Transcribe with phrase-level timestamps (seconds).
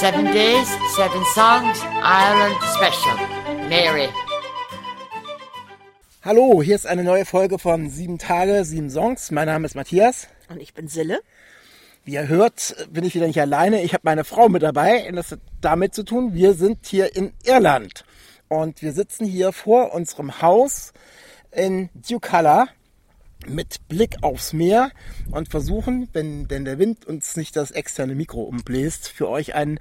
[0.00, 3.16] Seven days, seven songs, Ireland special.
[3.68, 4.08] Mary.
[6.24, 9.30] Hallo, hier ist eine neue Folge von Sieben Tage, Sieben Songs.
[9.30, 10.26] Mein Name ist Matthias.
[10.48, 11.20] Und ich bin Sille.
[12.04, 13.82] Wie ihr hört, bin ich wieder nicht alleine.
[13.82, 17.14] Ich habe meine Frau mit dabei und das hat damit zu tun, wir sind hier
[17.14, 18.04] in Irland.
[18.48, 20.92] Und wir sitzen hier vor unserem Haus
[21.52, 22.66] in Ducalla
[23.48, 24.90] mit Blick aufs Meer
[25.30, 29.78] und versuchen, wenn denn der Wind uns nicht das externe Mikro umbläst, für euch einen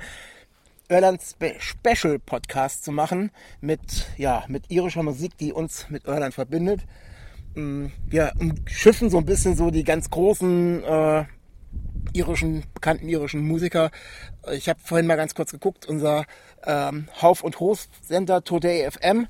[0.89, 3.31] Irland Special Podcast zu machen
[3.61, 3.79] mit,
[4.17, 6.81] ja, mit irischer Musik, die uns mit Irland verbindet.
[7.55, 11.25] Mm, wir umschiffen so ein bisschen so die ganz großen äh,
[12.13, 13.91] irischen, bekannten irischen Musiker.
[14.51, 16.25] Ich habe vorhin mal ganz kurz geguckt, unser
[16.65, 19.27] ähm, Hauf- und Host-Sender Today FM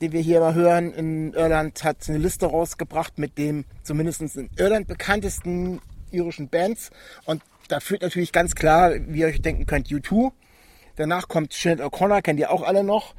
[0.00, 4.50] den wir hier mal hören in Irland, hat eine Liste rausgebracht mit dem zumindest in
[4.56, 5.80] Irland bekanntesten
[6.10, 6.90] irischen Bands.
[7.24, 10.32] Und da führt natürlich ganz klar, wie ihr euch denken könnt, U2.
[10.96, 13.14] Danach kommt Sinead O'Connor, kennt ihr auch alle noch.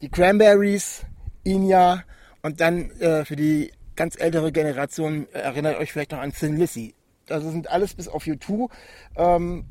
[0.00, 1.04] Die Cranberries,
[1.44, 2.04] Inya
[2.42, 6.94] und dann äh, für die ganz ältere Generation erinnert euch vielleicht noch an Thin Lizzy.
[7.28, 8.68] Also sind alles bis auf U2
[9.16, 9.64] ähm,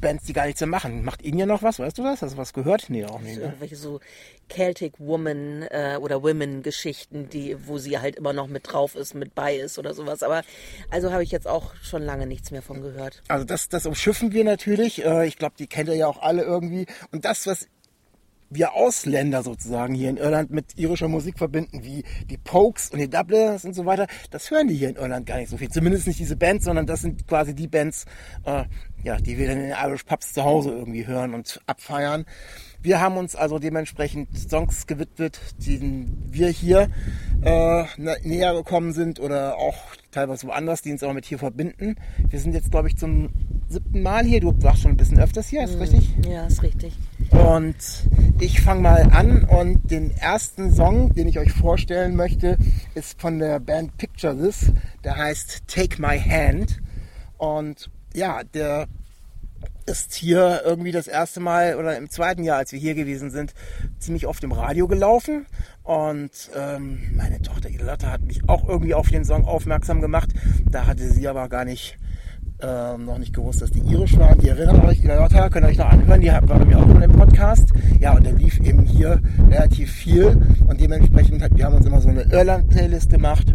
[0.00, 1.04] Bands, die gar nichts mehr machen.
[1.04, 1.78] Macht Ihnen ja noch was?
[1.78, 2.22] Weißt du das?
[2.22, 2.88] Hast du was gehört?
[2.88, 3.36] Nee, auch nicht.
[3.36, 3.44] Ne?
[3.44, 4.00] Irgendwelche so
[4.48, 9.34] Celtic Woman äh, oder Women-Geschichten, die, wo sie halt immer noch mit drauf ist, mit
[9.34, 10.22] bei ist oder sowas.
[10.22, 10.42] Aber
[10.90, 13.22] also habe ich jetzt auch schon lange nichts mehr von gehört.
[13.28, 15.04] Also das, das umschiffen wir natürlich.
[15.04, 16.86] Äh, ich glaube, die kennt ihr ja auch alle irgendwie.
[17.12, 17.68] Und das, was
[18.50, 23.10] wir Ausländer sozusagen hier in Irland mit irischer Musik verbinden, wie die Pokes und die
[23.10, 25.68] Dubliners und so weiter, das hören die hier in Irland gar nicht so viel.
[25.68, 28.04] Zumindest nicht diese Bands, sondern das sind quasi die Bands,
[28.44, 28.64] äh,
[29.02, 32.24] ja, die wir dann in den Irish Pubs zu Hause irgendwie hören und abfeiern.
[32.80, 36.88] Wir haben uns also dementsprechend Songs gewidmet, die wir hier
[37.42, 39.76] äh, näher gekommen sind oder auch
[40.16, 41.96] teilweise woanders, die uns auch mit hier verbinden.
[42.30, 43.28] Wir sind jetzt, glaube ich, zum
[43.68, 44.40] siebten Mal hier.
[44.40, 45.82] Du warst schon ein bisschen öfters hier, ist mhm.
[45.82, 46.14] richtig?
[46.26, 46.94] Ja, ist richtig.
[47.30, 47.76] Und
[48.40, 52.56] ich fange mal an und den ersten Song, den ich euch vorstellen möchte,
[52.94, 54.72] ist von der Band Picture This.
[55.04, 56.80] Der heißt Take My Hand.
[57.36, 58.86] Und ja, der
[59.84, 63.54] ist hier irgendwie das erste Mal oder im zweiten Jahr, als wir hier gewesen sind,
[63.98, 65.46] ziemlich oft im Radio gelaufen.
[65.86, 70.30] Und ähm, meine Tochter Ilotta hat mich auch irgendwie auf den Song aufmerksam gemacht.
[70.68, 71.96] Da hatte sie aber gar nicht
[72.60, 74.38] ähm, noch nicht gewusst, dass die irisch waren.
[74.38, 77.02] Die erinnern euch, Ilotta, könnt ihr euch noch anhören, die war bei mir auch schon
[77.02, 77.68] im Podcast.
[78.00, 80.36] Ja, und der lief eben hier relativ viel.
[80.66, 83.54] Und dementsprechend, wir haben uns immer so eine Irland-Playlist gemacht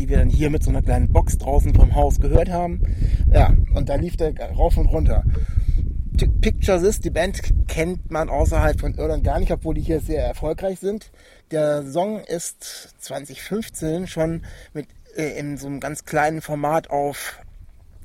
[0.00, 2.80] die wir dann hier mit so einer kleinen Box draußen vom Haus gehört haben.
[3.34, 5.24] Ja, und da lief der rauf und runter.
[6.40, 10.24] Pictures ist, die Band kennt man außerhalb von Irland gar nicht, obwohl die hier sehr
[10.24, 11.10] erfolgreich sind.
[11.50, 17.40] Der Song ist 2015 schon mit äh, in so einem ganz kleinen Format auf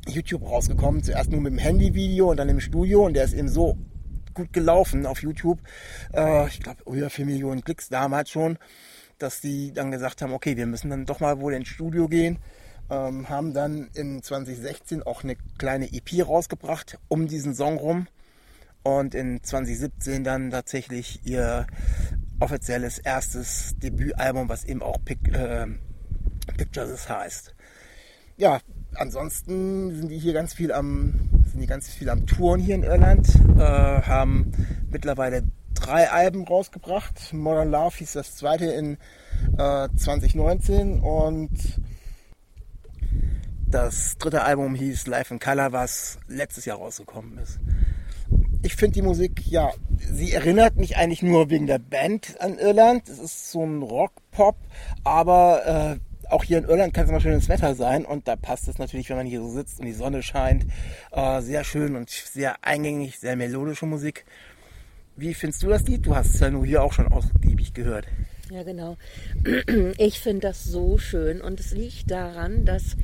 [0.07, 1.03] YouTube rausgekommen.
[1.03, 3.77] Zuerst nur mit dem Handyvideo und dann im Studio und der ist eben so
[4.33, 5.59] gut gelaufen auf YouTube.
[6.13, 8.57] Äh, ich glaube über 4 Millionen Klicks damals schon,
[9.19, 12.39] dass die dann gesagt haben, okay, wir müssen dann doch mal wohl ins Studio gehen
[12.89, 18.07] ähm, haben dann in 2016 auch eine kleine EP rausgebracht um diesen Song rum
[18.85, 21.65] und in 2017 dann tatsächlich ihr
[22.39, 25.65] offizielles erstes Debütalbum, was eben auch Pic äh,
[26.55, 27.55] Pictures heißt.
[28.37, 28.59] Ja,
[28.93, 32.83] ansonsten sind die hier ganz viel am sind die ganz viel am Touren hier in
[32.83, 34.51] Irland, äh, haben
[34.91, 37.33] mittlerweile drei Alben rausgebracht.
[37.33, 38.97] Modern Love hieß das zweite in
[39.57, 41.49] äh, 2019 und
[43.67, 47.59] das dritte Album hieß Life in Color, was letztes Jahr rausgekommen ist.
[48.65, 49.71] Ich finde die Musik, ja,
[50.11, 53.07] sie erinnert mich eigentlich nur wegen der Band an Irland.
[53.07, 54.57] Es ist so ein Rock-Pop,
[55.03, 58.67] aber äh, auch hier in Irland kann es immer schönes Wetter sein und da passt
[58.67, 60.65] es natürlich, wenn man hier so sitzt und die Sonne scheint.
[61.11, 64.25] Äh, sehr schön und sehr eingängig, sehr melodische Musik.
[65.15, 66.03] Wie findest du das Lied?
[66.03, 68.07] Du hast es ja nur hier auch schon ausgiebig gehört.
[68.49, 68.97] Ja, genau.
[69.99, 72.97] Ich finde das so schön und es liegt daran, dass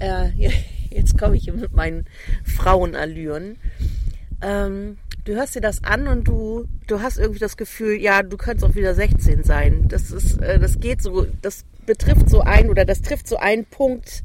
[0.00, 0.30] äh,
[0.90, 2.06] jetzt komme ich mit meinen
[2.42, 3.58] Frauenallüren.
[4.42, 8.36] Ähm, du hörst dir das an und du, du hast irgendwie das Gefühl, ja, du
[8.36, 9.88] könntest auch wieder 16 sein.
[9.88, 13.64] Das ist, äh, das geht so, das betrifft so ein oder das trifft so einen
[13.64, 14.22] Punkt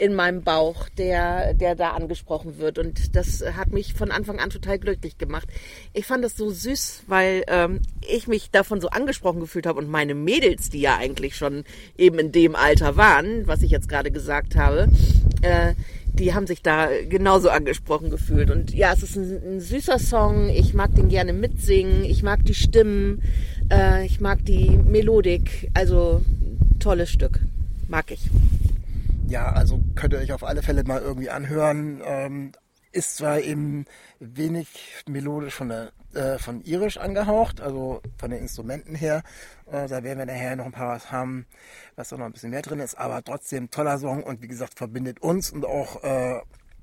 [0.00, 2.78] in meinem Bauch, der, der da angesprochen wird.
[2.78, 5.46] Und das hat mich von Anfang an total glücklich gemacht.
[5.92, 9.90] Ich fand das so süß, weil ähm, ich mich davon so angesprochen gefühlt habe und
[9.90, 11.64] meine Mädels, die ja eigentlich schon
[11.98, 14.88] eben in dem Alter waren, was ich jetzt gerade gesagt habe,
[15.42, 15.74] äh,
[16.14, 18.50] die haben sich da genauso angesprochen gefühlt.
[18.50, 20.48] Und ja, es ist ein, ein süßer Song.
[20.48, 22.04] Ich mag den gerne mitsingen.
[22.04, 23.22] Ich mag die Stimmen.
[23.70, 25.70] Äh, ich mag die Melodik.
[25.74, 26.22] Also
[26.78, 27.40] tolles Stück.
[27.88, 28.30] Mag ich
[29.30, 32.00] ja, also könnt ihr euch auf alle Fälle mal irgendwie anhören.
[32.04, 32.52] Ähm,
[32.92, 33.84] ist zwar eben
[34.18, 34.68] wenig
[35.08, 39.22] melodisch von, der, äh, von irisch angehaucht, also von den Instrumenten her.
[39.66, 41.46] Äh, da werden wir nachher noch ein paar was haben,
[41.96, 44.74] was da noch ein bisschen mehr drin ist, aber trotzdem toller Song und wie gesagt
[44.76, 46.40] verbindet uns und auch äh,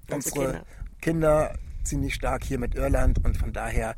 [0.09, 0.65] unsere Kinder.
[1.01, 3.95] Kinder ziemlich stark hier mit Irland und von daher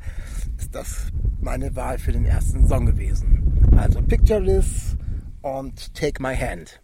[0.58, 1.06] ist das
[1.40, 3.68] meine Wahl für den ersten Song gewesen.
[3.76, 4.96] Also Picture This
[5.42, 6.80] und Take My Hand.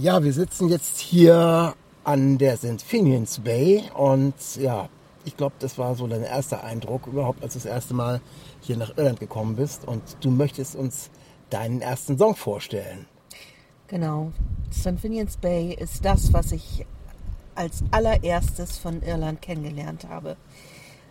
[0.00, 1.74] Ja, wir sitzen jetzt hier
[2.04, 2.80] an der St.
[2.80, 4.88] Finians Bay und ja,
[5.26, 8.22] ich glaube, das war so dein erster Eindruck überhaupt, als du das erste Mal
[8.62, 11.10] hier nach Irland gekommen bist und du möchtest uns
[11.50, 13.04] deinen ersten Song vorstellen.
[13.88, 14.32] Genau.
[14.72, 14.98] St.
[14.98, 16.86] Finians Bay ist das, was ich
[17.54, 20.38] als allererstes von Irland kennengelernt habe.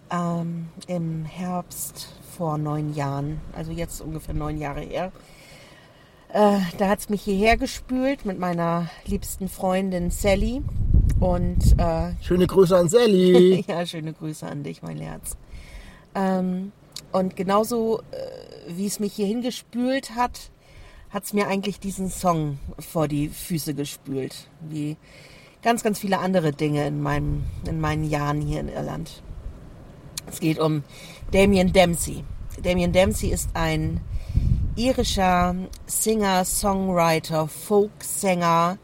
[0.09, 5.11] Ähm, Im Herbst vor neun Jahren, also jetzt ungefähr neun Jahre her.
[6.31, 10.61] Äh, da hat es mich hierher gespült mit meiner liebsten Freundin Sally.
[11.19, 13.65] Und, äh, schöne Grüße an Sally.
[13.67, 15.35] ja, schöne Grüße an dich, mein Herz.
[16.15, 16.71] Ähm,
[17.11, 20.51] und genauso äh, wie es mich hier hingespült hat,
[21.09, 24.47] hat es mir eigentlich diesen Song vor die Füße gespült.
[24.61, 24.97] Wie
[25.63, 29.23] ganz, ganz viele andere Dinge in, meinem, in meinen Jahren hier in Irland.
[30.27, 30.83] Es geht um
[31.31, 32.23] Damien Dempsey.
[32.61, 34.01] Damien Dempsey ist ein
[34.79, 35.55] irischer
[35.87, 38.77] Singer, Songwriter, Folksänger,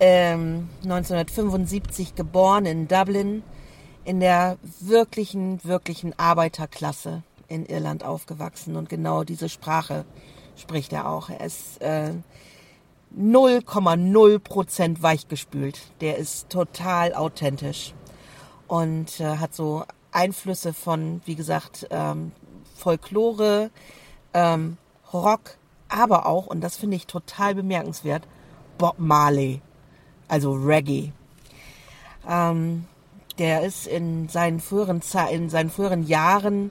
[0.00, 3.42] ähm, 1975 geboren in Dublin,
[4.04, 10.06] in der wirklichen, wirklichen Arbeiterklasse in Irland aufgewachsen und genau diese Sprache
[10.56, 11.28] spricht er auch.
[11.28, 15.82] Er ist 0,0 äh, Prozent weichgespült.
[16.00, 17.92] Der ist total authentisch
[18.68, 22.32] und äh, hat so Einflüsse von, wie gesagt, ähm,
[22.74, 23.70] Folklore,
[24.32, 24.78] ähm,
[25.12, 25.58] Rock,
[25.88, 28.26] aber auch, und das finde ich total bemerkenswert,
[28.78, 29.60] Bob Marley,
[30.28, 31.12] also Reggae.
[32.28, 32.86] Ähm,
[33.38, 36.70] der ist in seinen früheren, in seinen früheren Jahren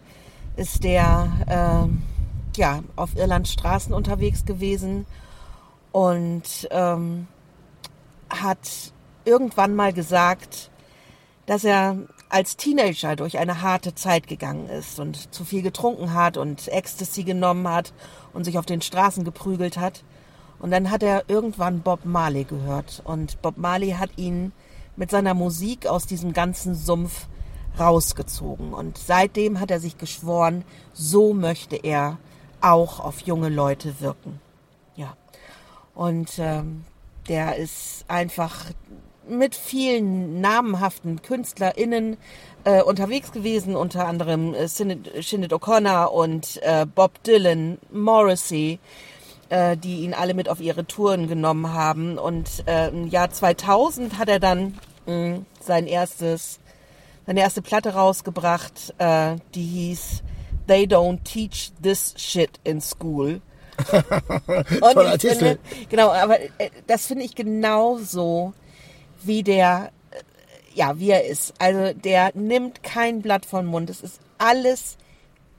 [0.55, 5.05] ist der äh, ja, auf Irlands Straßen unterwegs gewesen
[5.91, 7.27] und ähm,
[8.29, 8.93] hat
[9.25, 10.69] irgendwann mal gesagt,
[11.45, 11.97] dass er
[12.29, 17.23] als Teenager durch eine harte Zeit gegangen ist und zu viel getrunken hat und Ecstasy
[17.23, 17.91] genommen hat
[18.33, 20.03] und sich auf den Straßen geprügelt hat.
[20.59, 24.51] Und dann hat er irgendwann Bob Marley gehört und Bob Marley hat ihn
[24.95, 27.27] mit seiner Musik aus diesem ganzen Sumpf
[27.79, 28.73] rausgezogen.
[28.73, 32.17] Und seitdem hat er sich geschworen, so möchte er
[32.61, 34.39] auch auf junge Leute wirken.
[34.95, 35.15] Ja.
[35.95, 36.83] Und ähm,
[37.27, 38.65] der ist einfach
[39.29, 42.17] mit vielen namhaften KünstlerInnen
[42.63, 48.79] äh, unterwegs gewesen, unter anderem äh, Sinead O'Connor und äh, Bob Dylan, Morrissey,
[49.49, 52.17] äh, die ihn alle mit auf ihre Touren genommen haben.
[52.17, 56.59] Und äh, im Jahr 2000 hat er dann mh, sein erstes
[57.29, 60.23] seine erste Platte rausgebracht, äh, die hieß
[60.65, 63.41] They Don't Teach This Shit in School.
[64.79, 65.35] Toller Titel.
[65.35, 65.59] Finde,
[65.89, 68.53] genau, aber äh, das finde ich genauso
[69.23, 70.17] wie der, äh,
[70.75, 71.53] ja, wie er ist.
[71.59, 73.89] Also der nimmt kein Blatt vom Mund.
[73.89, 74.97] Es ist alles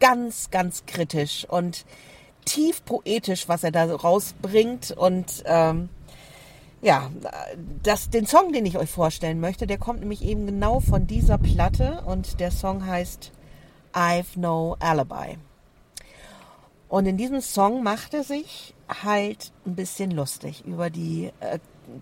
[0.00, 1.85] ganz, ganz kritisch und
[2.45, 5.90] tief poetisch, was er da rausbringt und ähm,
[6.83, 7.11] ja,
[7.83, 11.37] das, den Song, den ich euch vorstellen möchte, der kommt nämlich eben genau von dieser
[11.37, 13.33] Platte und der Song heißt
[13.93, 15.37] I've No Alibi.
[16.88, 21.59] Und in diesem Song macht er sich halt ein bisschen lustig über die äh,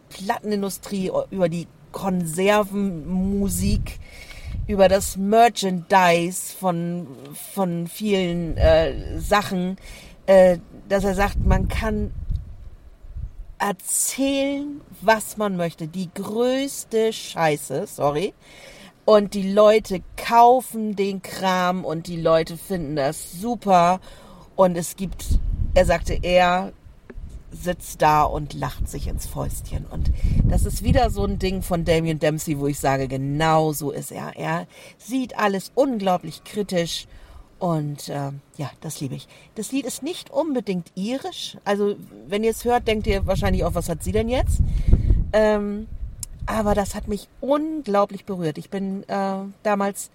[0.08, 3.98] Plattenindustrie, über die Konservenmusik,
[4.66, 7.06] über das Merchandise von,
[7.54, 9.76] von vielen äh, Sachen,
[10.26, 12.12] äh, dass er sagt, man kann
[13.58, 15.88] erzählen, was man möchte.
[15.88, 18.34] Die größte Scheiße, sorry.
[19.04, 24.00] Und die Leute kaufen den Kram und die Leute finden das super.
[24.54, 25.24] Und es gibt,
[25.74, 26.72] er sagte, er
[27.50, 29.86] sitzt da und lacht sich ins Fäustchen.
[29.86, 30.10] Und
[30.44, 34.12] das ist wieder so ein Ding von Damien Dempsey, wo ich sage, genau so ist
[34.12, 34.36] er.
[34.36, 34.66] Er
[34.98, 37.06] sieht alles unglaublich kritisch
[37.58, 39.26] und äh, ja, das liebe ich.
[39.56, 41.56] Das Lied ist nicht unbedingt irisch.
[41.64, 41.96] Also,
[42.28, 44.60] wenn ihr es hört, denkt ihr wahrscheinlich auch, was hat sie denn jetzt?
[45.32, 45.88] Ähm,
[46.46, 48.58] aber das hat mich unglaublich berührt.
[48.58, 50.10] Ich bin äh, damals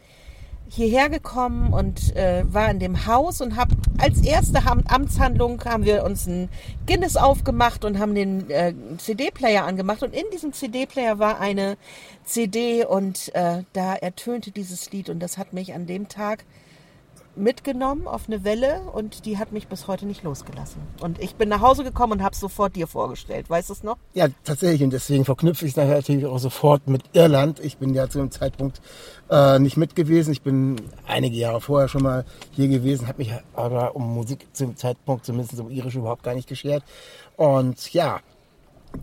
[0.69, 6.03] hierher gekommen und äh, war in dem Haus und habe als erste Amtshandlung haben wir
[6.03, 6.49] uns ein
[6.87, 10.03] Guinness aufgemacht und haben den äh, CD-Player angemacht.
[10.03, 11.77] Und in diesem CD-Player war eine
[12.25, 16.43] CD und äh, da ertönte dieses Lied und das hat mich an dem Tag
[17.35, 20.81] mitgenommen auf eine Welle und die hat mich bis heute nicht losgelassen.
[21.01, 23.49] Und ich bin nach Hause gekommen und habe es sofort dir vorgestellt.
[23.49, 23.97] Weißt du es noch?
[24.13, 24.83] Ja, tatsächlich.
[24.83, 27.59] Und deswegen verknüpfe ich es natürlich auch sofort mit Irland.
[27.59, 28.81] Ich bin ja zu dem Zeitpunkt
[29.29, 30.31] äh, nicht mit gewesen.
[30.31, 30.75] Ich bin
[31.07, 35.25] einige Jahre vorher schon mal hier gewesen, habe mich aber um Musik zu dem Zeitpunkt,
[35.25, 36.83] zumindest um Irisch, überhaupt gar nicht geschert.
[37.35, 38.19] Und ja,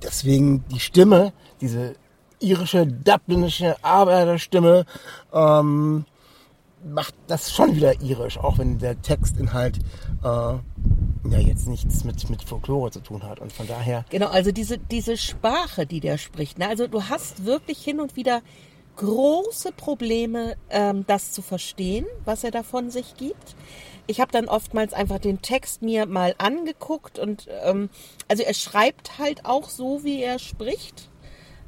[0.03, 1.95] deswegen die Stimme, diese
[2.39, 4.87] irische, dublinische Arbeiterstimme,
[5.33, 6.05] ähm,
[6.85, 9.79] macht das schon wieder irisch, auch wenn der Textinhalt
[10.23, 13.41] äh, ja jetzt nichts mit, mit Folklore zu tun hat.
[13.41, 14.05] Und von daher.
[14.11, 16.59] Genau, also diese, diese Sprache, die der spricht.
[16.59, 16.69] Ne?
[16.69, 18.43] Also du hast wirklich hin und wieder
[18.97, 23.57] große Probleme, ähm, das zu verstehen, was er da von sich gibt.
[24.07, 27.91] Ich habe dann oftmals einfach den Text mir mal angeguckt und ähm,
[28.29, 31.09] also er schreibt halt auch so, wie er spricht.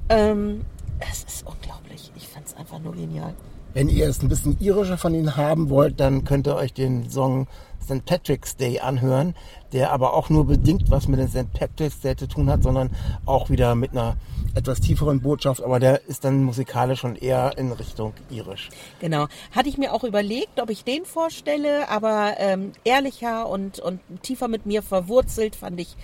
[0.08, 0.62] Ähm,
[1.10, 2.10] es ist unglaublich.
[2.16, 3.34] Ich fand es einfach nur genial.
[3.74, 7.08] Wenn ihr es ein bisschen irischer von ihnen haben wollt, dann könnt ihr euch den
[7.08, 7.46] Song
[7.82, 8.04] St.
[8.04, 9.34] Patrick's Day anhören,
[9.72, 11.52] der aber auch nur bedingt was mit dem St.
[11.52, 12.90] Patrick's Day zu tun hat, sondern
[13.24, 14.16] auch wieder mit einer
[14.54, 18.68] etwas tieferen Botschaft, aber der ist dann musikalisch schon eher in Richtung irisch.
[19.00, 19.26] Genau.
[19.52, 24.48] Hatte ich mir auch überlegt, ob ich den vorstelle, aber ähm, ehrlicher und, und tiefer
[24.48, 25.96] mit mir verwurzelt fand ich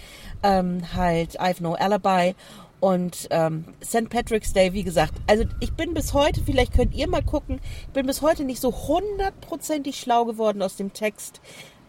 [0.43, 2.35] ähm, halt I've No Alibi
[2.81, 4.09] und ähm, St.
[4.09, 7.93] Patrick's Day, wie gesagt, also ich bin bis heute, vielleicht könnt ihr mal gucken, ich
[7.93, 11.41] bin bis heute nicht so hundertprozentig schlau geworden aus dem Text.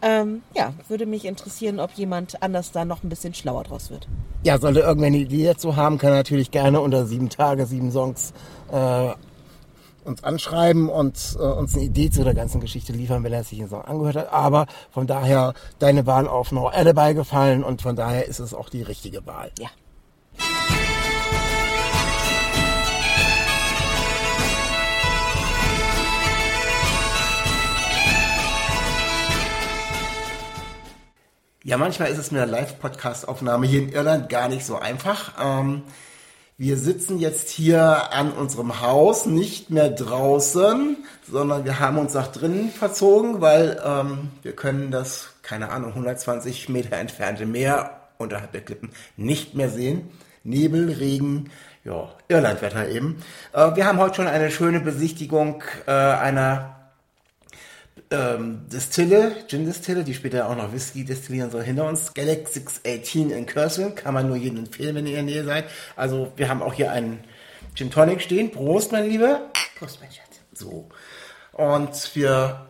[0.02, 4.08] Ähm, ja, würde mich interessieren, ob jemand anders da noch ein bisschen schlauer draus wird.
[4.44, 8.34] Ja, sollte irgendwer eine Idee dazu haben, kann natürlich gerne unter sieben Tage, sieben Songs
[8.72, 9.10] äh,
[10.06, 13.60] uns anschreiben und äh, uns eine Idee zu der ganzen Geschichte liefern, wenn er sich
[13.60, 14.34] den Song angehört hat.
[14.34, 18.70] Aber von daher deine Wahl auf No Alibi gefallen und von daher ist es auch
[18.70, 19.52] die richtige Wahl.
[19.60, 19.68] Ja.
[31.70, 35.34] Ja, manchmal ist es mit der Live-Podcast-Aufnahme hier in Irland gar nicht so einfach.
[35.40, 35.84] Ähm,
[36.58, 40.98] wir sitzen jetzt hier an unserem Haus, nicht mehr draußen,
[41.32, 46.70] sondern wir haben uns nach drinnen verzogen, weil ähm, wir können das, keine Ahnung, 120
[46.70, 50.10] Meter entfernte Meer unterhalb der Klippen nicht mehr sehen.
[50.44, 51.50] Nebel, Regen,
[51.84, 53.22] ja, Irlandwetter eben.
[53.54, 56.76] Äh, wir haben heute schon eine schöne Besichtigung äh, einer
[58.12, 62.14] ähm, Distille, Gin-Distille, die später auch noch Whisky destillieren soll, hinter uns.
[62.14, 65.66] Galaxy 18 in Cursing, kann man nur jedem empfehlen, wenn ihr in der Nähe seid.
[65.96, 67.24] Also wir haben auch hier einen
[67.76, 68.52] Gin Tonic stehen.
[68.52, 69.52] Prost, mein Lieber.
[69.78, 70.40] Prost, mein Schatz.
[70.54, 70.90] So.
[71.54, 72.68] Und wir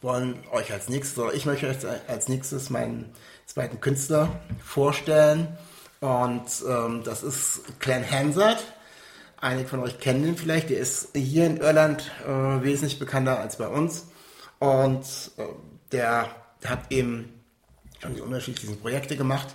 [0.00, 1.76] wollen euch als nächstes, oder ich möchte euch
[2.08, 3.12] als nächstes meinen
[3.46, 5.56] zweiten Künstler vorstellen.
[6.02, 8.58] Und ähm, das ist Glenn Hansard.
[9.40, 10.68] Einige von euch kennen ihn vielleicht.
[10.68, 14.08] Der ist hier in Irland äh, wesentlich bekannter als bei uns.
[14.58, 15.04] Und
[15.36, 15.44] äh,
[15.92, 16.26] der,
[16.60, 17.40] der, hat eben
[18.00, 19.54] schon die unterschiedlichen Projekte gemacht.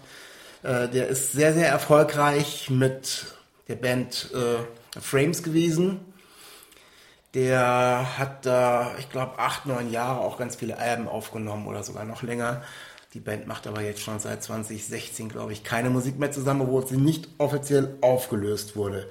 [0.64, 3.26] Äh, der ist sehr, sehr erfolgreich mit
[3.68, 6.00] der Band äh, Frames gewesen.
[7.34, 12.06] Der hat da, ich glaube, acht, neun Jahre auch ganz viele Alben aufgenommen oder sogar
[12.06, 12.64] noch länger.
[13.14, 16.86] Die Band macht aber jetzt schon seit 2016, glaube ich, keine Musik mehr zusammen, obwohl
[16.86, 19.10] sie nicht offiziell aufgelöst wurde.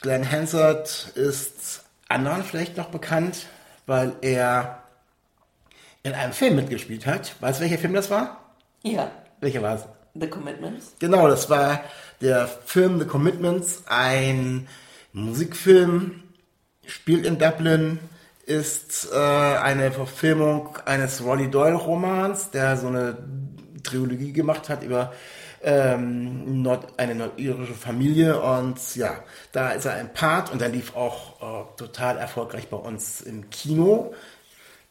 [0.00, 3.46] Glenn Hansard ist anderen vielleicht noch bekannt,
[3.86, 4.82] weil er
[6.02, 7.36] in einem Film mitgespielt hat.
[7.40, 8.52] Weißt du, welcher Film das war?
[8.82, 9.10] Ja.
[9.40, 9.84] Welcher war es?
[10.14, 10.94] The Commitments.
[10.98, 11.80] Genau, das war
[12.20, 14.68] der Film The Commitments, ein
[15.12, 16.22] Musikfilm,
[16.86, 17.98] spielt in Dublin,
[18.46, 23.16] ist äh, eine Verfilmung eines Ronnie Doyle Romans, der so eine
[23.82, 25.12] Trilogie gemacht hat über
[25.62, 29.16] ähm, Nord, eine nordirische Familie und ja,
[29.52, 33.48] da ist er ein Part und er lief auch äh, total erfolgreich bei uns im
[33.50, 34.14] Kino.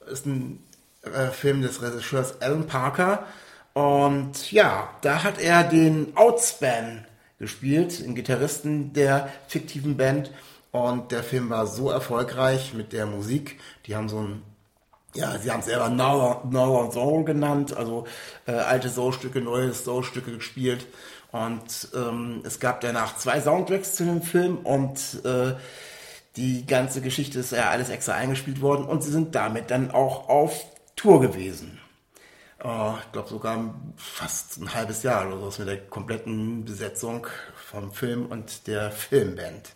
[0.08, 0.64] Ist ein
[1.04, 3.26] äh, Film des Regisseurs Alan Parker
[3.74, 7.06] und ja, da hat er den Outspan
[7.40, 10.32] gespielt, den Gitarristen der fiktiven Band
[10.74, 14.44] und der Film war so erfolgreich mit der Musik, die haben so ein
[15.16, 18.08] ja, sie haben es selber Now, Soul genannt, also
[18.48, 20.88] äh, alte Soul-Stücke, neue Soul-Stücke gespielt.
[21.32, 25.54] Und ähm, es gab danach zwei Soundtracks zu dem Film und äh,
[26.36, 30.30] die ganze Geschichte ist ja alles extra eingespielt worden und sie sind damit dann auch
[30.30, 30.66] auf
[30.96, 31.80] Tour gewesen.
[32.64, 37.28] Uh, ich glaube sogar fast ein halbes Jahr oder so mit der kompletten Besetzung
[37.70, 39.74] vom Film und der Filmband.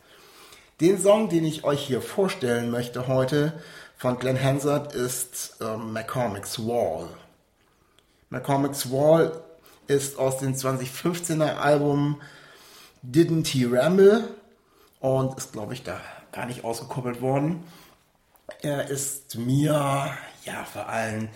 [0.79, 3.59] Den Song, den ich euch hier vorstellen möchte heute,
[3.97, 7.09] von Glenn Hansard ist ähm, McCormick's Wall.
[8.29, 9.41] McCormick's Wall
[9.87, 12.21] ist aus dem 2015er Album
[13.01, 14.27] Didn't He Ramble
[14.99, 15.99] und ist, glaube ich, da
[16.31, 17.63] gar nicht ausgekoppelt worden.
[18.61, 20.15] Er ist mir
[20.45, 21.29] ja vor allem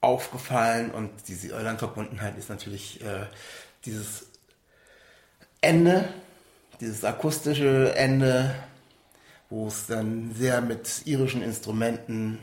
[0.00, 3.26] aufgefallen und diese Irland-Verbundenheit ist natürlich äh,
[3.84, 4.26] dieses
[5.60, 6.12] Ende,
[6.80, 8.54] dieses akustische Ende,
[9.50, 12.38] wo es dann sehr mit irischen Instrumenten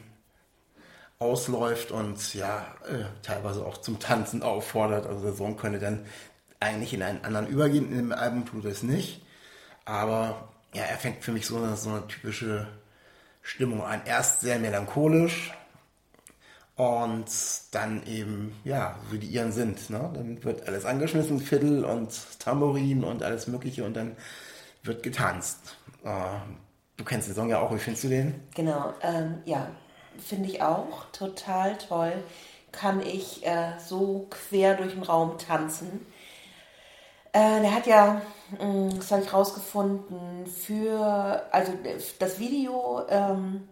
[1.19, 5.05] ausläuft und ja, äh, teilweise auch zum Tanzen auffordert.
[5.05, 6.05] Also der Song könnte dann
[6.59, 7.91] eigentlich in einen anderen übergehen.
[7.91, 9.21] In dem Album tut es nicht.
[9.85, 12.67] Aber ja, er fängt für mich so eine, so eine typische
[13.41, 14.01] Stimmung an.
[14.05, 15.53] Erst sehr melancholisch
[16.75, 17.25] und
[17.71, 19.89] dann eben, ja, wie die Iren sind.
[19.89, 20.11] Ne?
[20.13, 24.15] Dann wird alles angeschmissen, Fiddle und Tambourin und alles Mögliche und dann
[24.83, 25.77] wird getanzt.
[26.03, 26.09] Äh,
[26.97, 28.43] du kennst den Song ja auch, wie findest du den?
[28.53, 29.69] Genau, ähm, ja,
[30.17, 32.13] finde ich auch total toll.
[32.73, 36.05] Kann ich äh, so quer durch den Raum tanzen.
[37.31, 38.21] Äh, der hat ja,
[38.59, 41.71] mh, mm, das habe ich rausgefunden, für, also
[42.19, 43.67] das Video ähm,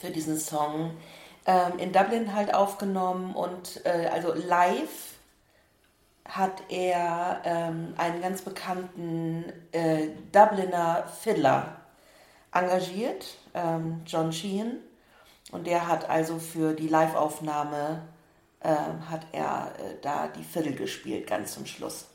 [0.00, 0.92] für diesen Song
[1.50, 5.14] ähm, in Dublin halt aufgenommen und äh, also live
[6.24, 11.76] hat er ähm, einen ganz bekannten äh, Dubliner Fiddler
[12.52, 14.76] engagiert, ähm, John Sheehan.
[15.50, 18.02] Und der hat also für die Live-Aufnahme
[18.60, 18.68] äh,
[19.10, 22.06] hat er äh, da die Fiddle gespielt, ganz zum Schluss.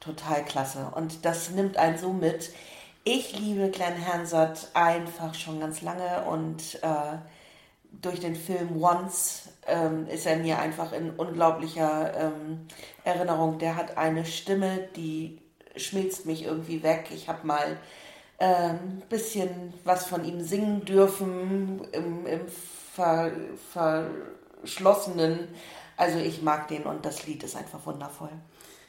[0.00, 0.90] Total klasse.
[0.96, 2.50] Und das nimmt einen so mit.
[3.04, 7.18] Ich liebe Glenn Hansard einfach schon ganz lange und äh,
[8.02, 12.66] durch den Film Once ähm, ist er mir einfach in unglaublicher ähm,
[13.04, 13.58] Erinnerung.
[13.58, 15.40] Der hat eine Stimme, die
[15.76, 17.06] schmilzt mich irgendwie weg.
[17.12, 17.78] Ich habe mal
[18.38, 23.32] ein ähm, bisschen was von ihm singen dürfen im, im ver,
[24.62, 25.48] verschlossenen.
[25.96, 28.30] Also ich mag den und das Lied ist einfach wundervoll.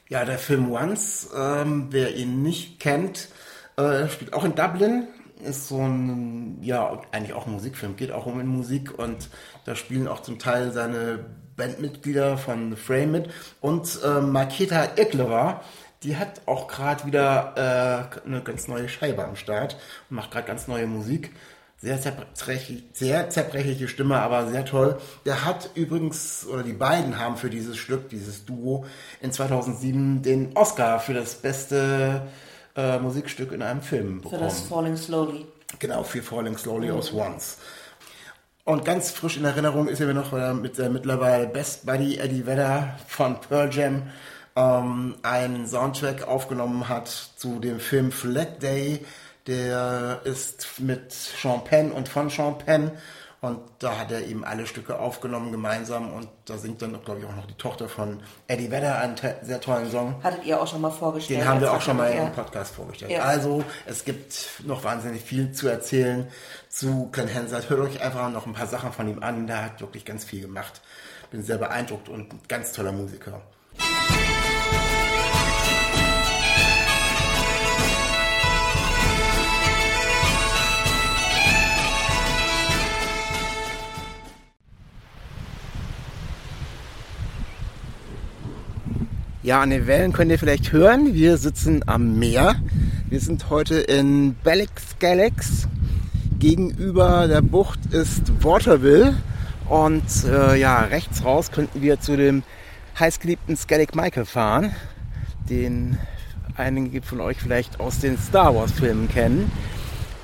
[0.10, 3.30] Ja, der Film Once, ähm, wer ihn nicht kennt,
[3.78, 5.08] äh, spielt auch in Dublin.
[5.44, 9.30] Ist so ein, ja, eigentlich auch ein Musikfilm, geht auch um in Musik und
[9.66, 11.26] da spielen auch zum Teil seine
[11.58, 13.30] Bandmitglieder von The Frame mit
[13.62, 15.62] und äh, Maketa Ikleva,
[16.04, 19.78] die hat auch gerade wieder äh, eine ganz neue Scheibe am Start
[20.10, 21.32] und macht gerade ganz neue Musik.
[21.78, 24.98] Sehr zerbrechlich, sehr zerbrechliche Stimme, aber sehr toll.
[25.26, 28.86] Der hat übrigens, oder die beiden haben für dieses Stück, dieses Duo,
[29.22, 32.28] in 2007 den Oscar für das beste
[32.76, 34.40] äh, Musikstück in einem Film bekommen.
[34.40, 35.46] Für das Falling Slowly.
[35.80, 36.98] Genau, für Falling Slowly mhm.
[36.98, 37.58] aus Once.
[38.64, 42.18] Und ganz frisch in Erinnerung ist er mir noch äh, mit der mittlerweile Best Buddy
[42.18, 44.04] Eddie Vedder von Pearl Jam
[44.56, 49.06] ähm, einen Soundtrack aufgenommen hat zu dem Film Flag Day.
[49.46, 52.92] Der ist mit Sean Penn und von Sean Penn.
[53.46, 57.26] Und da hat er eben alle Stücke aufgenommen gemeinsam und da singt dann, glaube ich,
[57.26, 60.16] auch noch die Tochter von Eddie Vedder einen sehr tollen Song.
[60.24, 61.42] Hattet ihr auch schon mal vorgestellt?
[61.42, 62.24] Den haben wir auch schon mal ja.
[62.24, 63.12] im Podcast vorgestellt.
[63.12, 63.24] Ja.
[63.24, 66.28] Also, es gibt noch wahnsinnig viel zu erzählen
[66.70, 67.70] zu Glenn Hansard.
[67.70, 69.48] Hört euch einfach noch ein paar Sachen von ihm an.
[69.48, 70.82] Der hat wirklich ganz viel gemacht.
[71.32, 73.42] Bin sehr beeindruckt und ein ganz toller Musiker.
[89.46, 91.14] Ja, an den Wellen könnt ihr vielleicht hören.
[91.14, 92.56] Wir sitzen am Meer.
[93.12, 95.68] Wir sind heute in Bellix Galax.
[96.40, 99.14] Gegenüber der Bucht ist Waterville.
[99.70, 102.42] Und äh, ja, rechts raus könnten wir zu dem
[103.00, 104.72] heißgeliebten Skellig Michael fahren,
[105.48, 106.00] den
[106.58, 109.52] einige von euch vielleicht aus den Star Wars Filmen kennen.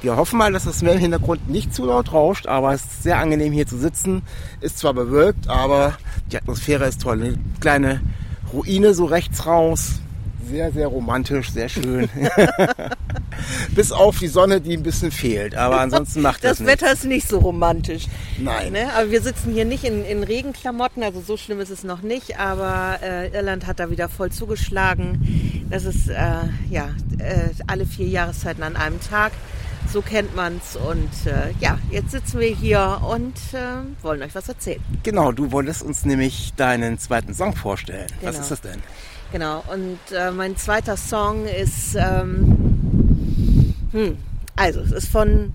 [0.01, 3.03] Wir hoffen mal, dass das Meer im Hintergrund nicht zu laut rauscht, aber es ist
[3.03, 4.23] sehr angenehm hier zu sitzen.
[4.61, 5.95] Ist zwar bewölkt, aber
[6.31, 7.21] die Atmosphäre ist toll.
[7.21, 8.01] Eine kleine
[8.53, 9.99] Ruine so rechts raus.
[10.49, 12.09] Sehr, sehr romantisch, sehr schön.
[13.75, 15.55] Bis auf die Sonne, die ein bisschen fehlt.
[15.55, 18.07] Aber ansonsten macht das Das Wetter ist nicht so romantisch.
[18.37, 18.73] Nein.
[18.73, 18.91] Ne?
[18.93, 22.39] Aber wir sitzen hier nicht in, in Regenklamotten, also so schlimm ist es noch nicht.
[22.39, 25.67] Aber äh, Irland hat da wieder voll zugeschlagen.
[25.69, 26.15] Das ist äh,
[26.69, 29.31] ja äh, alle vier Jahreszeiten an einem Tag.
[29.91, 30.77] So kennt man's.
[30.77, 34.81] Und äh, ja, jetzt sitzen wir hier und äh, wollen euch was erzählen.
[35.03, 38.07] Genau, du wolltest uns nämlich deinen zweiten Song vorstellen.
[38.19, 38.31] Genau.
[38.31, 38.79] Was ist das denn?
[39.31, 44.17] Genau, und äh, mein zweiter Song ist, ähm, hm,
[44.55, 45.53] also es ist von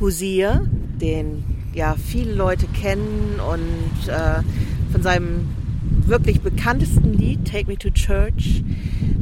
[0.00, 0.66] Husier,
[1.00, 4.42] den ja viele Leute kennen und äh,
[4.92, 5.48] von seinem
[6.06, 8.62] wirklich bekanntesten Lied, Take Me to Church.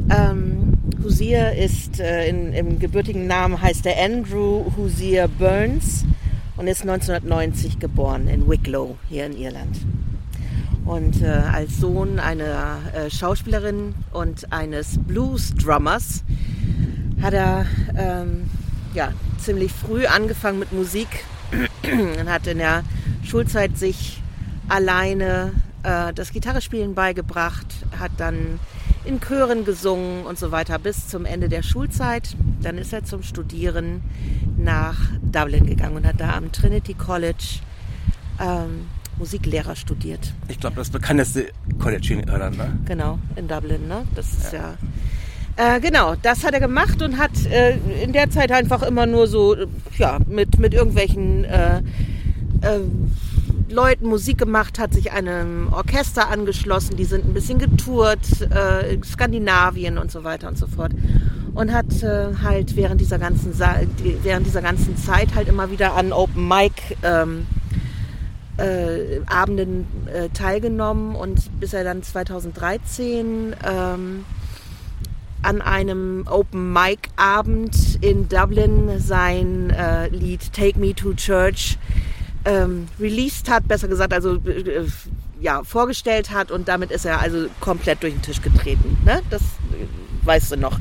[0.09, 0.76] Ähm,
[1.07, 6.03] Husier ist äh, in, im gebürtigen Namen heißt er Andrew Husier Burns
[6.57, 9.79] und ist 1990 geboren in Wicklow hier in Irland.
[10.83, 16.25] Und äh, als Sohn einer äh, Schauspielerin und eines Blues-Drummers
[17.21, 17.65] hat er
[17.97, 18.49] ähm,
[18.93, 21.07] ja, ziemlich früh angefangen mit Musik
[21.83, 22.83] und hat in der
[23.23, 24.21] Schulzeit sich
[24.67, 27.67] alleine äh, das Gitarrespielen beigebracht,
[27.97, 28.59] hat dann
[29.07, 32.35] in Chören gesungen und so weiter bis zum Ende der Schulzeit.
[32.61, 34.01] Dann ist er zum Studieren
[34.57, 37.59] nach Dublin gegangen und hat da am Trinity College
[38.39, 40.33] ähm, Musiklehrer studiert.
[40.47, 41.47] Ich glaube, das bekannteste
[41.79, 42.77] College in Irland, ne?
[42.85, 44.05] Genau, in Dublin, ne?
[44.13, 44.75] Das ist ja.
[45.57, 49.07] ja äh, genau, das hat er gemacht und hat äh, in der Zeit einfach immer
[49.07, 49.55] nur so,
[49.97, 51.77] ja, mit, mit irgendwelchen äh,
[52.61, 52.79] äh
[53.69, 59.97] Leuten Musik gemacht, hat sich einem Orchester angeschlossen, die sind ein bisschen getourt, äh, Skandinavien
[59.97, 60.93] und so weiter und so fort.
[61.53, 63.53] Und hat äh, halt während dieser, ganzen
[64.23, 67.47] während dieser ganzen Zeit halt immer wieder an Open Mic ähm,
[68.57, 74.25] äh, Abenden äh, teilgenommen und bis er dann 2013 ähm,
[75.41, 81.77] an einem Open Mic Abend in Dublin sein äh, Lied Take Me to Church
[82.47, 84.85] ähm, released hat, besser gesagt, also äh,
[85.39, 88.97] ja, vorgestellt hat und damit ist er also komplett durch den Tisch getreten.
[89.05, 89.21] Ne?
[89.29, 90.79] Das äh, weißt du noch.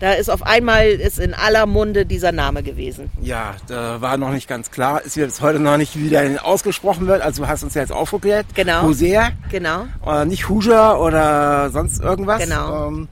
[0.00, 3.08] Da ist auf einmal ist in aller Munde dieser Name gewesen.
[3.20, 7.22] Ja, da war noch nicht ganz klar, ist jetzt heute noch nicht wieder ausgesprochen wird.
[7.22, 8.46] Also du hast uns ja jetzt aufgeklärt.
[8.54, 8.82] Genau.
[8.82, 9.30] Hosea.
[9.52, 9.86] Genau.
[10.04, 12.42] Oder nicht Huja oder sonst irgendwas.
[12.42, 12.88] Genau.
[12.88, 13.08] Ähm,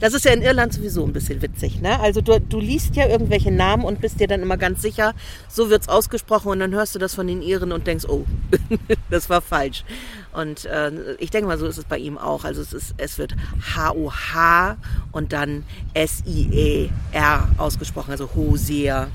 [0.00, 1.80] das ist ja in Irland sowieso ein bisschen witzig.
[1.80, 1.98] Ne?
[2.00, 5.14] Also du, du liest ja irgendwelche Namen und bist dir dann immer ganz sicher,
[5.48, 8.24] so wird es ausgesprochen und dann hörst du das von den Iren und denkst, oh,
[9.10, 9.84] das war falsch.
[10.32, 12.44] Und äh, ich denke mal, so ist es bei ihm auch.
[12.44, 13.34] Also es, ist, es wird
[13.74, 14.76] H-O-H
[15.12, 19.08] und dann S-I-E-R ausgesprochen, also Hosea.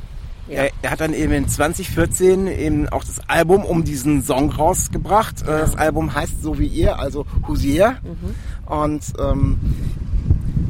[0.48, 0.64] Ja.
[0.64, 5.46] Er, er, hat dann eben in 2014 eben auch das Album um diesen Song rausgebracht.
[5.46, 5.60] Genau.
[5.60, 7.98] Das Album heißt so wie ihr, also Hosier.
[8.04, 8.74] Mhm.
[8.74, 9.60] Und ähm,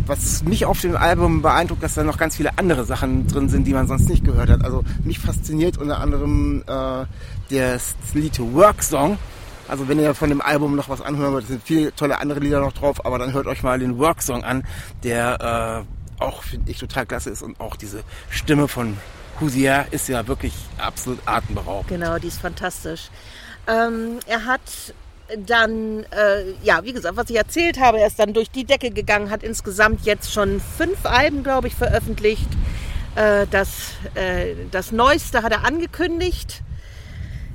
[0.05, 3.65] was mich auf dem Album beeindruckt, dass da noch ganz viele andere Sachen drin sind,
[3.65, 4.63] die man sonst nicht gehört hat.
[4.63, 7.05] Also mich fasziniert unter anderem äh,
[7.49, 9.17] das Lied Work Song.
[9.67, 12.59] Also wenn ihr von dem Album noch was anhören wollt, sind viele tolle andere Lieder
[12.59, 14.63] noch drauf, aber dann hört euch mal den Work Song an,
[15.03, 15.85] der
[16.19, 18.97] äh, auch, finde ich, total klasse ist und auch diese Stimme von
[19.39, 21.87] Husia ist ja wirklich absolut atemberaubend.
[21.87, 23.09] Genau, die ist fantastisch.
[23.67, 24.61] Ähm, er hat
[25.37, 28.91] dann, äh, ja, wie gesagt, was ich erzählt habe, er ist dann durch die Decke
[28.91, 32.49] gegangen, hat insgesamt jetzt schon fünf Alben, glaube ich, veröffentlicht.
[33.15, 36.61] Äh, das, äh, das Neueste hat er angekündigt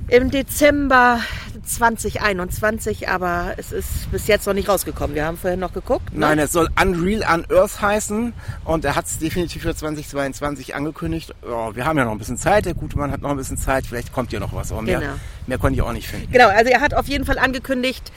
[0.07, 1.19] im Dezember
[1.65, 5.15] 2021, aber es ist bis jetzt noch nicht rausgekommen.
[5.15, 6.13] Wir haben vorhin noch geguckt.
[6.13, 6.21] Ne?
[6.21, 11.33] Nein, es soll Unreal Unearth heißen und er hat es definitiv für 2022 angekündigt.
[11.43, 13.57] Oh, wir haben ja noch ein bisschen Zeit, der gute Mann hat noch ein bisschen
[13.57, 14.71] Zeit, vielleicht kommt ja noch was.
[14.71, 15.13] Aber mehr, genau.
[15.45, 16.31] mehr konnte ich auch nicht finden.
[16.31, 18.11] Genau, also er hat auf jeden Fall angekündigt,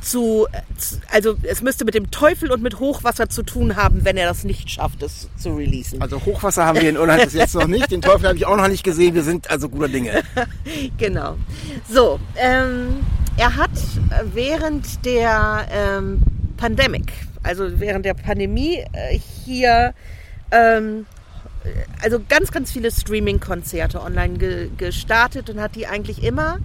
[0.00, 0.46] zu,
[1.10, 4.44] also es müsste mit dem Teufel und mit Hochwasser zu tun haben, wenn er das
[4.44, 6.00] nicht schafft, es zu releasen.
[6.00, 7.90] Also Hochwasser haben wir in Irland bis jetzt noch nicht.
[7.90, 9.14] Den Teufel habe ich auch noch nicht gesehen.
[9.14, 10.22] Wir sind also guter Dinge.
[10.98, 11.36] genau.
[11.88, 13.00] So, ähm,
[13.36, 13.70] er hat
[14.32, 16.22] während der ähm,
[16.56, 19.94] Pandemic, also während der Pandemie äh, hier
[20.50, 21.06] ähm,
[22.02, 26.58] also ganz, ganz viele Streaming-Konzerte online ge gestartet und hat die eigentlich immer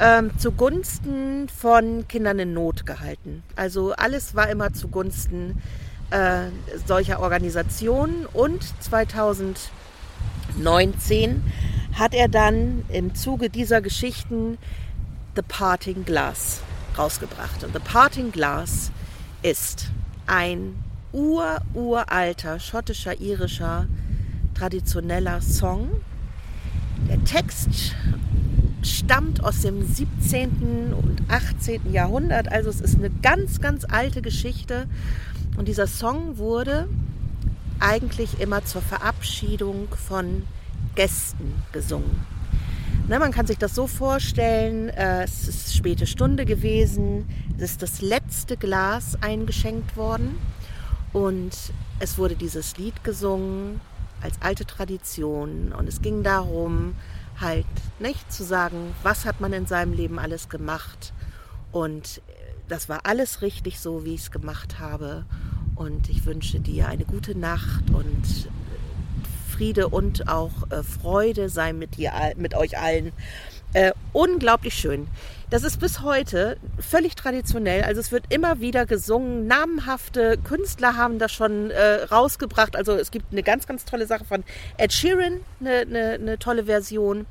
[0.00, 3.42] ähm, zugunsten von Kindern in Not gehalten.
[3.54, 5.62] Also alles war immer zugunsten
[6.10, 6.46] äh,
[6.86, 11.42] solcher Organisationen und 2019
[11.94, 14.58] hat er dann im Zuge dieser Geschichten
[15.34, 16.60] The Parting Glass
[16.96, 17.64] rausgebracht.
[17.64, 18.92] Und The Parting Glass
[19.42, 19.90] ist
[20.26, 20.76] ein
[21.12, 23.86] ur-uralter schottischer, irischer,
[24.54, 25.88] traditioneller Song.
[27.08, 27.94] Der Text
[28.86, 30.92] stammt aus dem 17.
[30.92, 31.92] und 18.
[31.92, 32.50] Jahrhundert.
[32.50, 34.86] Also es ist eine ganz, ganz alte Geschichte.
[35.56, 36.88] Und dieser Song wurde
[37.80, 40.44] eigentlich immer zur Verabschiedung von
[40.94, 42.24] Gästen gesungen.
[43.08, 47.82] Na, man kann sich das so vorstellen, äh, es ist späte Stunde gewesen, es ist
[47.82, 50.36] das letzte Glas eingeschenkt worden
[51.12, 51.52] und
[52.00, 53.80] es wurde dieses Lied gesungen
[54.22, 56.96] als alte Tradition und es ging darum,
[57.40, 57.66] halt
[57.98, 61.12] nicht zu sagen, was hat man in seinem Leben alles gemacht
[61.72, 62.32] und äh,
[62.68, 65.24] das war alles richtig so, wie ich es gemacht habe
[65.74, 71.72] und ich wünsche dir eine gute Nacht und äh, Friede und auch äh, Freude sei
[71.72, 73.12] mit dir, mit euch allen.
[73.72, 75.08] Äh, unglaublich schön.
[75.48, 77.82] Das ist bis heute völlig traditionell.
[77.84, 79.46] Also es wird immer wieder gesungen.
[79.46, 82.74] Namenhafte Künstler haben das schon äh, rausgebracht.
[82.74, 84.42] Also es gibt eine ganz, ganz tolle Sache von
[84.76, 87.26] Ed Sheeran, eine, eine, eine tolle Version.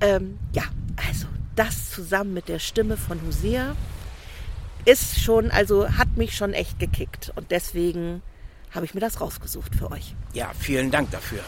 [0.00, 0.62] Ähm, ja,
[1.08, 3.74] also das zusammen mit der Stimme von Hosea
[4.84, 7.32] ist schon, also hat mich schon echt gekickt.
[7.34, 8.22] Und deswegen
[8.70, 10.14] habe ich mir das rausgesucht für euch.
[10.32, 11.40] Ja, vielen Dank dafür.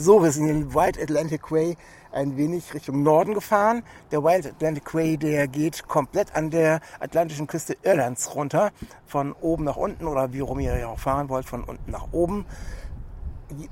[0.00, 1.76] So, wir sind den White Atlantic Way
[2.12, 3.82] ein wenig Richtung Norden gefahren.
[4.12, 8.70] Der Wild Atlantic Way, der geht komplett an der atlantischen Küste Irlands runter.
[9.06, 12.46] Von oben nach unten oder wie rum ihr auch fahren wollt, von unten nach oben.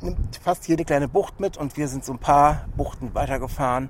[0.01, 3.89] Nimmt fast jede kleine Bucht mit und wir sind so ein paar Buchten weitergefahren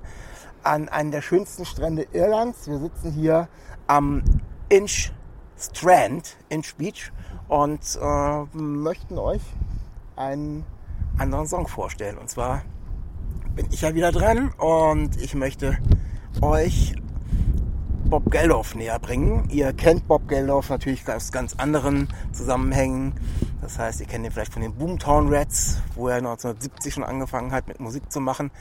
[0.61, 2.67] an einen der schönsten Strände Irlands.
[2.67, 3.47] Wir sitzen hier
[3.87, 4.23] am
[4.69, 5.11] Inch
[5.57, 7.11] Strand, Inch Beach
[7.47, 9.41] und äh, möchten euch
[10.15, 10.65] einen
[11.17, 12.17] anderen Song vorstellen.
[12.17, 12.61] Und zwar
[13.55, 15.77] bin ich ja wieder dran und ich möchte
[16.41, 16.95] euch
[18.05, 19.49] Bob Geldof näher bringen.
[19.49, 23.13] Ihr kennt Bob Geldof natürlich aus ganz anderen Zusammenhängen.
[23.61, 27.51] Das heißt, ihr kennt ihn vielleicht von den Boomtown Rats, wo er 1970 schon angefangen
[27.51, 28.51] hat mit Musik zu machen.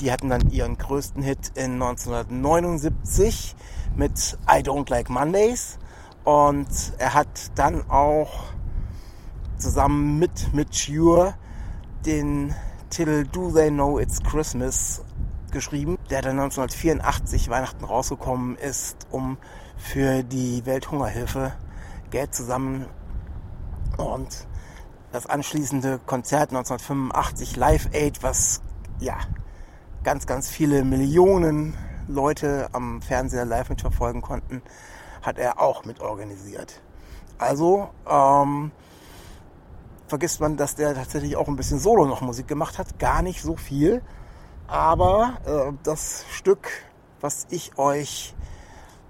[0.00, 3.54] Die hatten dann ihren größten Hit in 1979
[3.96, 5.78] mit I Don't Like Mondays.
[6.24, 6.68] Und
[6.98, 8.44] er hat dann auch
[9.56, 11.34] zusammen mit Mitch Ure
[12.06, 12.54] den
[12.88, 15.04] Titel Do They Know It's Christmas
[15.52, 19.36] geschrieben, der dann 1984 Weihnachten rausgekommen ist, um
[19.76, 21.52] für die Welthungerhilfe
[22.10, 22.86] Geld zusammen
[23.96, 24.46] und
[25.12, 28.62] das anschließende Konzert 1985 Live Aid, was
[29.00, 29.16] ja
[30.02, 31.76] ganz, ganz viele Millionen
[32.08, 34.62] Leute am Fernseher live mitverfolgen konnten,
[35.22, 36.80] hat er auch mit organisiert.
[37.38, 38.72] Also ähm,
[40.10, 42.98] vergisst man, dass der tatsächlich auch ein bisschen Solo noch Musik gemacht hat.
[42.98, 44.02] Gar nicht so viel.
[44.66, 46.68] Aber äh, das Stück,
[47.20, 48.34] was ich euch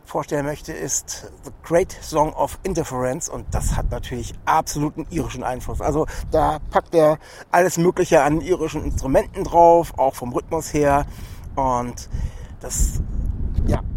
[0.04, 5.80] vorstellen möchte, ist The Great Song of Interference und das hat natürlich absoluten irischen Einfluss.
[5.80, 7.18] Also da packt er
[7.50, 11.06] alles Mögliche an irischen Instrumenten drauf, auch vom Rhythmus her
[11.54, 12.08] und
[12.60, 13.00] das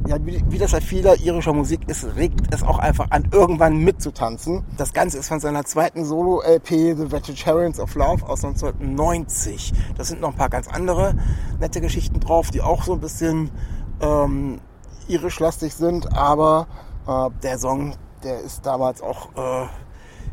[0.08, 3.78] ja, wie, wie das bei vieler irischer Musik ist, regt es auch einfach an, irgendwann
[3.78, 4.66] mitzutanzen.
[4.78, 9.74] Das Ganze ist von seiner zweiten Solo-LP The Vegetarians of Love aus 1990.
[9.96, 11.16] Da sind noch ein paar ganz andere
[11.60, 13.50] nette Geschichten drauf, die auch so ein bisschen
[14.02, 14.60] ähm,
[15.08, 16.68] irisch-lastig sind, aber
[17.08, 19.68] äh, der Song, der ist damals auch äh,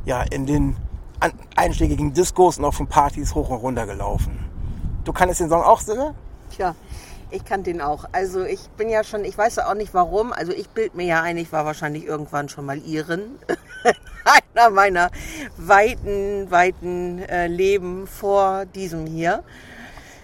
[0.05, 0.77] ja, in den
[1.55, 4.39] einschlägigen Diskos und auch von Partys hoch und runter gelaufen.
[5.05, 6.15] Du kannst den Song auch, Silke?
[6.51, 6.75] Tja,
[7.31, 8.05] ich kann den auch.
[8.13, 10.33] Also ich bin ja schon, ich weiß auch nicht warum.
[10.33, 13.39] Also ich bild mir ja ein, ich war wahrscheinlich irgendwann schon mal Iren.
[14.55, 15.11] Einer meiner
[15.57, 19.43] weiten, weiten äh, Leben vor diesem hier.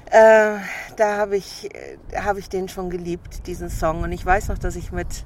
[0.06, 0.58] Äh,
[0.96, 4.02] da habe ich, äh, hab ich den schon geliebt, diesen Song.
[4.02, 5.24] Und ich weiß noch, dass ich mit,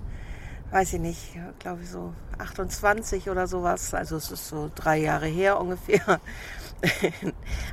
[0.71, 5.27] weiß ich nicht, glaube ich so 28 oder sowas, also es ist so drei Jahre
[5.27, 6.21] her ungefähr,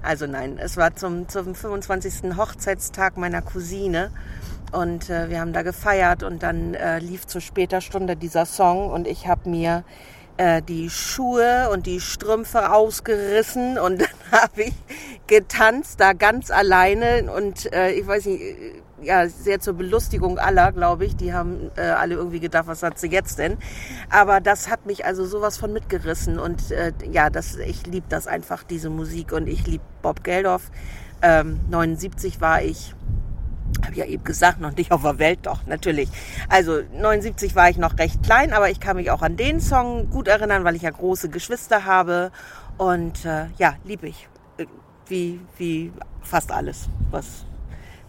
[0.03, 2.35] also nein, es war zum, zum 25.
[2.37, 4.11] Hochzeitstag meiner Cousine
[4.71, 8.89] und äh, wir haben da gefeiert und dann äh, lief zu später Stunde dieser Song
[8.89, 9.83] und ich habe mir
[10.37, 14.73] äh, die Schuhe und die Strümpfe ausgerissen und dann habe ich
[15.27, 18.41] getanzt da ganz alleine und äh, ich weiß nicht,
[19.01, 21.15] ja, sehr zur Belustigung aller, glaube ich.
[21.15, 23.57] Die haben äh, alle irgendwie gedacht, was hat sie jetzt denn?
[24.09, 28.27] Aber das hat mich also sowas von mitgerissen und äh, ja, das, ich liebe das
[28.27, 30.71] einfach, diese Musik und ich liebe Bob Geldof.
[31.21, 32.93] Ähm, 79 war ich,
[33.85, 36.09] habe ja eben gesagt, noch nicht auf der Welt, doch, natürlich.
[36.49, 40.09] Also 79 war ich noch recht klein, aber ich kann mich auch an den Song
[40.09, 42.31] gut erinnern, weil ich ja große Geschwister habe
[42.77, 44.27] und äh, ja, liebe ich.
[44.57, 44.65] Äh,
[45.07, 47.46] wie, wie fast alles, was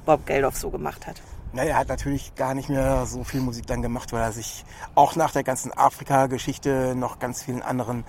[0.09, 1.21] Bob Geldof so gemacht hat.
[1.53, 4.65] Ja, er hat natürlich gar nicht mehr so viel Musik dann gemacht, weil er sich
[4.95, 8.05] auch nach der ganzen Afrika-Geschichte noch ganz vielen anderen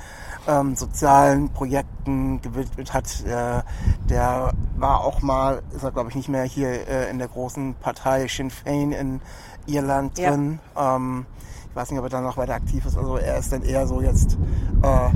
[0.48, 3.26] ähm, sozialen Projekten gewidmet hat.
[3.26, 3.64] Äh,
[4.10, 7.76] der war auch mal, ist er glaube ich nicht mehr hier äh, in der großen
[7.76, 9.20] Partei Sinn Fein in
[9.66, 10.60] Irland drin.
[10.78, 10.96] Ja.
[10.96, 11.26] Ähm,
[11.70, 12.98] ich weiß nicht, ob er dann noch weiter aktiv ist.
[12.98, 14.38] Also er ist dann eher so jetzt
[14.84, 15.10] äh,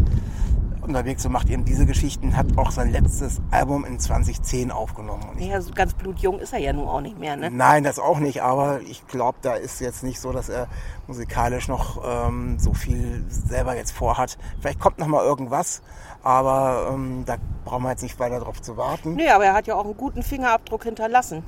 [0.84, 5.24] unterwegs und macht eben diese Geschichten, hat auch sein letztes Album in 2010 aufgenommen.
[5.32, 7.50] Und ja, so ganz blutjung ist er ja nun auch nicht mehr, ne?
[7.52, 10.68] Nein, das auch nicht, aber ich glaube, da ist jetzt nicht so, dass er
[11.08, 14.38] musikalisch noch ähm, so viel selber jetzt vorhat.
[14.60, 15.82] Vielleicht kommt noch mal irgendwas,
[16.22, 19.16] aber ähm, da brauchen wir jetzt nicht weiter drauf zu warten.
[19.16, 21.44] Nee, aber er hat ja auch einen guten Fingerabdruck hinterlassen.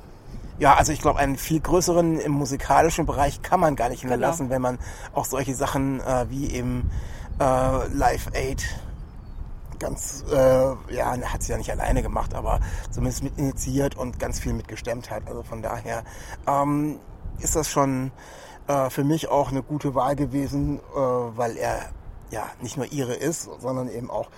[0.57, 4.13] Ja, also ich glaube, einen viel größeren im musikalischen Bereich kann man gar nicht genau.
[4.13, 4.55] hinterlassen, genau.
[4.55, 4.79] wenn man
[5.13, 6.89] auch solche Sachen äh, wie eben
[7.39, 8.63] äh, Live Aid
[9.79, 12.59] ganz, äh, ja, hat sie ja nicht alleine gemacht, aber
[12.91, 15.27] zumindest mit initiiert und ganz viel mitgestemmt hat.
[15.27, 16.03] Also von daher
[16.47, 16.99] ähm,
[17.39, 18.11] ist das schon
[18.67, 21.89] äh, für mich auch eine gute Wahl gewesen, äh, weil er
[22.31, 24.29] ja nicht nur ihre ist, sondern eben auch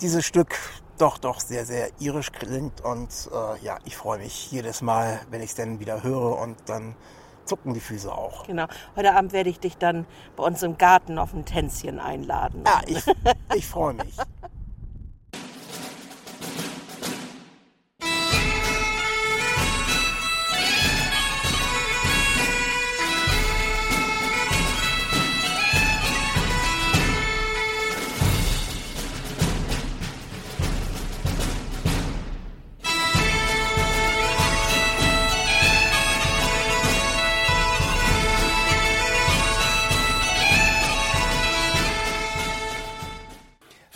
[0.00, 0.54] dieses Stück
[0.98, 5.40] doch, doch sehr, sehr irisch klingt und äh, ja, ich freue mich jedes Mal, wenn
[5.42, 6.94] ich es dann wieder höre und dann
[7.44, 8.46] zucken die Füße auch.
[8.46, 8.66] Genau.
[8.94, 12.62] Heute Abend werde ich dich dann bei uns im Garten auf ein Tänzchen einladen.
[12.66, 13.02] Ja, ich,
[13.54, 14.16] ich freue mich.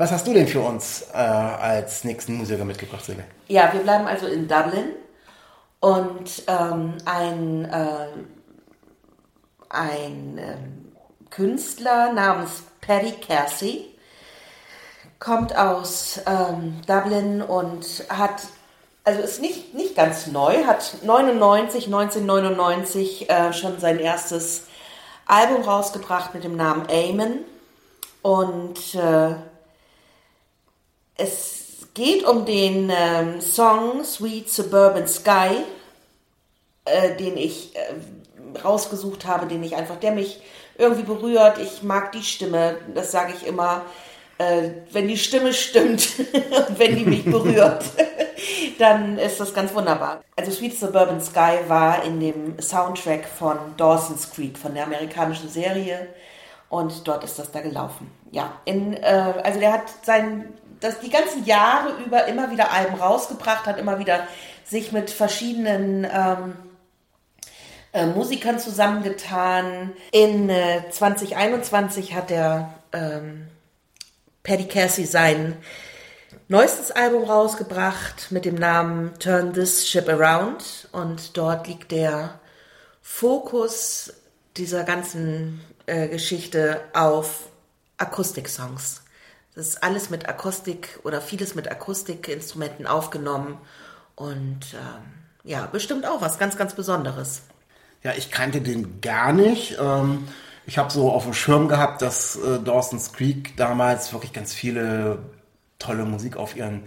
[0.02, 3.22] Was hast du denn für uns äh, als nächsten Musiker mitgebracht, Silke?
[3.46, 4.96] Ja, wir bleiben also in Dublin
[5.78, 8.08] und ähm, ein, äh,
[9.68, 10.92] ein ähm,
[11.30, 13.94] Künstler namens Paddy Casey
[15.20, 18.42] kommt aus ähm, Dublin und hat,
[19.04, 24.64] also ist nicht, nicht ganz neu, hat 99, 1999 äh, schon sein erstes
[25.26, 27.44] Album rausgebracht mit dem Namen Amen
[28.22, 29.36] und äh,
[31.16, 35.64] es geht um den ähm, Song Sweet Suburban Sky,
[36.84, 40.40] äh, den ich äh, rausgesucht habe, den ich einfach, der mich
[40.78, 41.58] irgendwie berührt.
[41.58, 43.82] Ich mag die Stimme, das sage ich immer.
[44.38, 46.08] Äh, wenn die Stimme stimmt
[46.78, 47.84] wenn die mich berührt,
[48.78, 50.22] dann ist das ganz wunderbar.
[50.36, 56.08] Also Sweet Suburban Sky war in dem Soundtrack von Dawson's Creek, von der amerikanischen Serie.
[56.70, 58.10] Und dort ist das da gelaufen.
[58.30, 62.96] Ja, in, äh, also der hat sein das die ganzen Jahre über immer wieder Alben
[62.96, 64.26] rausgebracht hat, immer wieder
[64.64, 66.56] sich mit verschiedenen ähm,
[67.92, 69.92] äh, Musikern zusammengetan.
[70.10, 73.48] In äh, 2021 hat der ähm,
[74.42, 75.56] Paddy Cassie sein
[76.48, 82.40] neuestes Album rausgebracht mit dem Namen Turn This Ship Around und dort liegt der
[83.00, 84.12] Fokus
[84.56, 87.46] dieser ganzen äh, Geschichte auf
[87.98, 89.01] Akustik-Songs.
[89.54, 93.58] Das ist alles mit Akustik oder vieles mit Akustikinstrumenten aufgenommen
[94.14, 95.12] und ähm,
[95.44, 97.42] ja, bestimmt auch was ganz, ganz Besonderes.
[98.02, 99.76] Ja, ich kannte den gar nicht.
[99.78, 100.26] Ähm,
[100.66, 105.18] ich habe so auf dem Schirm gehabt, dass äh, Dawson's Creek damals wirklich ganz viele
[105.78, 106.84] tolle Musik auf ihren,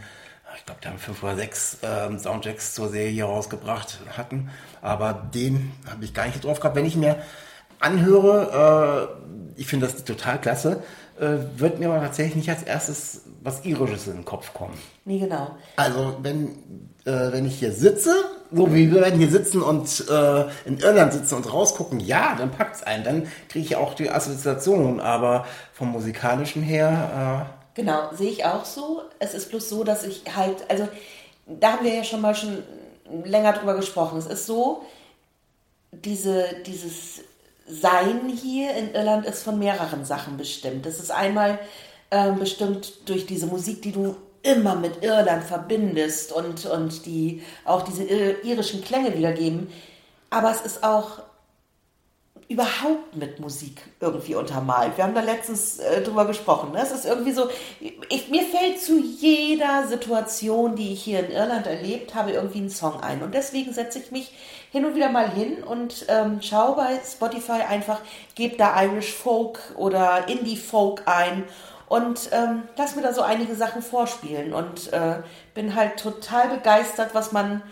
[0.58, 4.50] ich glaube, die haben fünf oder sechs ähm, Soundtracks zur Serie rausgebracht hatten.
[4.82, 6.76] Aber den habe ich gar nicht drauf gehabt.
[6.76, 7.22] Wenn ich mir
[7.80, 9.18] anhöre,
[9.58, 10.84] äh, ich finde das total klasse
[11.18, 14.78] wird mir aber tatsächlich nicht als erstes was Irisches in den Kopf kommen.
[15.06, 15.52] Nee, genau.
[15.76, 16.48] Also wenn,
[17.06, 18.14] äh, wenn ich hier sitze,
[18.52, 22.52] so wie wir werden hier sitzen und äh, in Irland sitzen und rausgucken, ja, dann
[22.52, 23.04] packt es einen.
[23.04, 27.48] Dann kriege ich auch die Assoziation, aber vom musikalischen her...
[27.48, 29.04] Äh genau, sehe ich auch so.
[29.20, 30.88] Es ist bloß so, dass ich halt, also
[31.48, 32.64] da haben wir ja schon mal schon
[33.24, 34.18] länger drüber gesprochen.
[34.18, 34.84] Es ist so,
[35.92, 37.22] diese, dieses
[37.68, 40.86] sein hier in Irland ist von mehreren Sachen bestimmt.
[40.86, 41.60] Es ist einmal
[42.10, 47.82] äh, bestimmt durch diese Musik, die du immer mit Irland verbindest und, und die auch
[47.82, 49.72] diese irischen Klänge wiedergeben.
[50.30, 51.24] Aber es ist auch
[52.48, 54.98] überhaupt mit Musik irgendwie untermalt.
[54.98, 56.74] Wir haben da letztens äh, drüber gesprochen.
[56.74, 56.80] Ne?
[56.82, 61.66] Es ist irgendwie so, ich, mir fällt zu jeder Situation, die ich hier in Irland
[61.66, 63.24] erlebt habe, irgendwie ein Song ein.
[63.24, 64.32] Und deswegen setze ich mich
[64.72, 68.02] hin und wieder mal hin und ähm, schaue bei Spotify einfach,
[68.36, 71.46] gebe da Irish Folk oder Indie Folk ein
[71.88, 75.22] und ähm, lass mir da so einige Sachen vorspielen und äh,
[75.54, 77.64] bin halt total begeistert, was man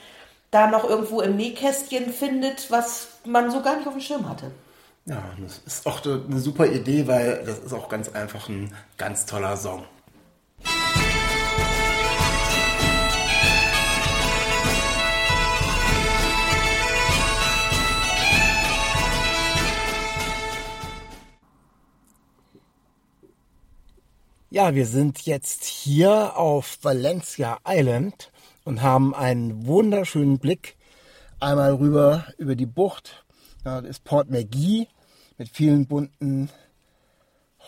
[0.49, 4.51] da noch irgendwo im Nähkästchen findet, was man so gar nicht auf dem Schirm hatte.
[5.05, 9.25] Ja, das ist auch eine super Idee, weil das ist auch ganz einfach ein ganz
[9.25, 9.83] toller Song.
[24.49, 28.31] Ja, wir sind jetzt hier auf Valencia Island
[28.63, 30.77] und haben einen wunderschönen Blick
[31.41, 33.25] einmal rüber über die Bucht
[33.63, 34.87] das ist Port McGee
[35.37, 36.49] mit vielen bunten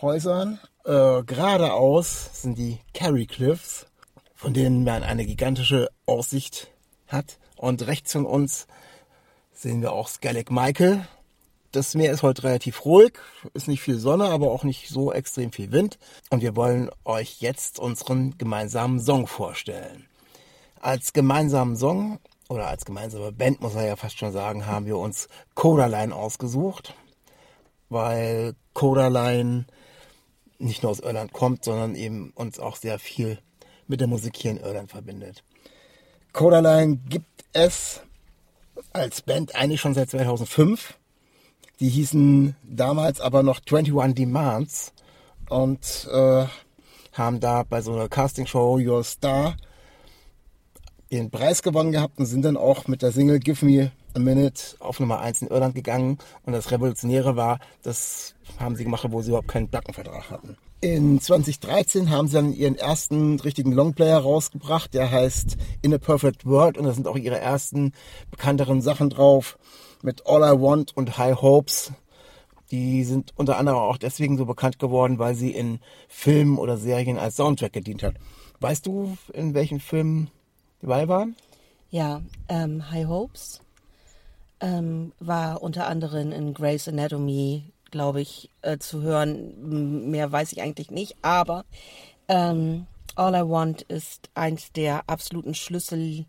[0.00, 0.60] Häusern.
[0.84, 3.86] Äh, geradeaus sind die Kerry Cliffs,
[4.34, 6.68] von denen man eine gigantische Aussicht
[7.06, 7.38] hat.
[7.56, 8.66] Und rechts von uns
[9.52, 11.06] sehen wir auch Skellig Michael.
[11.72, 13.14] Das Meer ist heute relativ ruhig,
[13.54, 15.98] ist nicht viel Sonne, aber auch nicht so extrem viel Wind.
[16.30, 20.06] Und wir wollen euch jetzt unseren gemeinsamen Song vorstellen.
[20.80, 22.18] Als gemeinsamen Song
[22.48, 26.94] oder als gemeinsame Band, muss man ja fast schon sagen, haben wir uns Codaline ausgesucht,
[27.88, 29.66] weil Codaline
[30.58, 33.38] nicht nur aus Irland kommt, sondern eben uns auch sehr viel
[33.86, 35.44] mit der Musik hier in Irland verbindet.
[36.32, 38.00] Codaline gibt es
[38.92, 40.98] als Band eigentlich schon seit 2005.
[41.80, 44.92] Die hießen damals aber noch 21 Demands
[45.48, 46.46] und äh,
[47.12, 49.56] haben da bei so einer Castingshow Your Star
[51.08, 54.76] ihren Preis gewonnen gehabt und sind dann auch mit der Single Give Me a Minute
[54.80, 56.18] auf Nummer 1 in Irland gegangen.
[56.44, 60.56] Und das Revolutionäre war, das haben sie gemacht, wo sie überhaupt keinen Plattenvertrag hatten.
[60.80, 66.44] In 2013 haben sie dann ihren ersten richtigen Longplayer rausgebracht, der heißt In a Perfect
[66.44, 67.92] World und da sind auch ihre ersten
[68.30, 69.58] bekannteren Sachen drauf
[70.02, 71.92] mit All I Want und High Hopes.
[72.70, 75.78] Die sind unter anderem auch deswegen so bekannt geworden, weil sie in
[76.08, 78.16] Filmen oder Serien als Soundtrack gedient hat.
[78.60, 80.30] Weißt du, in welchen Filmen
[80.80, 81.36] die dabei waren?
[81.90, 83.60] Ja, ähm, High Hopes
[84.60, 90.10] ähm, war unter anderem in Grey's Anatomy, glaube ich, äh, zu hören.
[90.10, 91.64] Mehr weiß ich eigentlich nicht, aber
[92.28, 96.26] ähm, All I Want ist eins der absoluten Schlüssellieder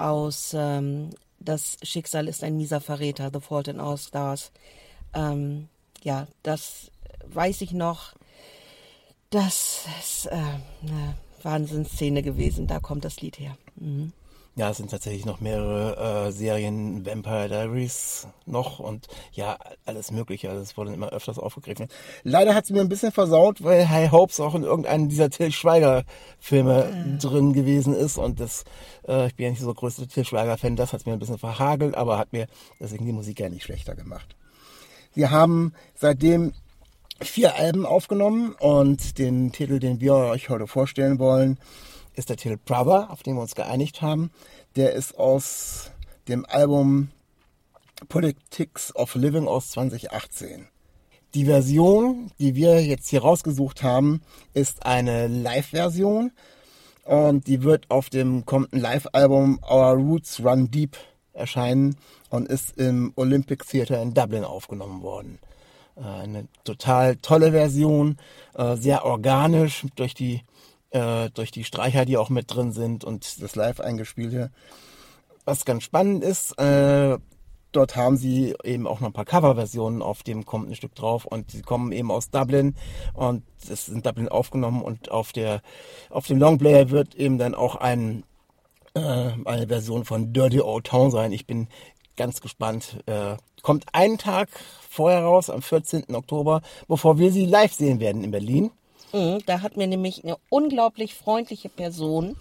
[0.00, 4.52] aus ähm, Das Schicksal ist ein mieser Verräter, The Fault in All Stars.
[5.14, 5.68] Ähm,
[6.02, 6.90] ja, das
[7.26, 8.14] weiß ich noch.
[9.30, 11.14] Das ist äh, eine
[11.44, 12.66] Wahnsinnsszene gewesen.
[12.66, 13.56] Da kommt das Lied her.
[13.76, 14.12] Mhm.
[14.56, 20.48] Ja, es sind tatsächlich noch mehrere äh, Serien, Vampire Diaries noch und ja, alles Mögliche.
[20.48, 21.88] Also es wurde immer öfters aufgegriffen.
[22.22, 25.50] Leider hat es mir ein bisschen versaut, weil High Hopes auch in irgendeinem dieser Till
[25.50, 27.18] Schweiger-Filme mhm.
[27.18, 28.62] drin gewesen ist und das,
[29.08, 31.38] äh, ich bin ja nicht so der größte Till Schweiger-Fan, das hat mir ein bisschen
[31.38, 32.46] verhagelt, aber hat mir
[32.78, 34.36] deswegen die Musik ja nicht schlechter gemacht.
[35.14, 36.52] Wir haben seitdem
[37.20, 41.58] vier Alben aufgenommen und den Titel, den wir euch heute vorstellen wollen,
[42.14, 44.30] ist der Titel Brother, auf den wir uns geeinigt haben.
[44.76, 45.90] Der ist aus
[46.28, 47.10] dem Album
[48.08, 50.68] Politics of Living aus 2018.
[51.34, 56.30] Die Version, die wir jetzt hier rausgesucht haben, ist eine Live-Version
[57.04, 60.96] und die wird auf dem kommenden Live-Album Our Roots Run Deep
[61.32, 61.96] erscheinen
[62.30, 65.38] und ist im Olympic Theatre in Dublin aufgenommen worden.
[65.96, 68.16] Äh, eine total tolle Version,
[68.54, 70.42] äh, sehr organisch durch die
[70.90, 74.50] äh, durch die Streicher, die auch mit drin sind und das live eingespielte.
[75.44, 80.46] Was ganz spannend ist, dort haben sie eben auch noch ein paar Coverversionen auf dem
[80.46, 82.74] kommenden Stück drauf und sie kommen eben aus Dublin
[83.12, 85.60] und ist in Dublin aufgenommen und auf der
[86.08, 88.24] auf dem Longplayer wird eben dann auch ein
[88.94, 91.32] eine Version von Dirty Old Town sein.
[91.32, 91.68] Ich bin
[92.16, 92.98] ganz gespannt.
[93.06, 94.48] Äh, kommt einen Tag
[94.88, 96.14] vorher raus, am 14.
[96.14, 98.70] Oktober, bevor wir sie live sehen werden in Berlin.
[99.12, 102.36] Mhm, da hat mir nämlich eine unglaublich freundliche Person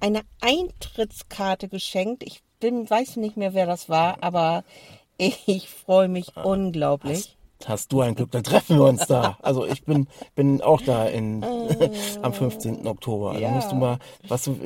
[0.00, 2.22] eine Eintrittskarte geschenkt.
[2.22, 4.64] Ich bin, weiß nicht mehr, wer das war, aber
[5.18, 7.35] ich freue mich ah, unglaublich.
[7.64, 9.38] Hast, du ein Glück, dann treffen wir uns da.
[9.42, 11.68] Also ich bin, bin auch da in, ah.
[12.22, 12.86] am 15.
[12.86, 13.38] Oktober.
[13.38, 13.48] Ja.
[13.48, 13.98] Da musst du mal,
[14.28, 14.56] was du,